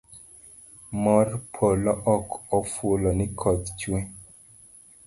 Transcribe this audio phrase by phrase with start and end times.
[1.03, 2.27] Mor polo ok
[2.59, 3.99] ofulo ni koth chue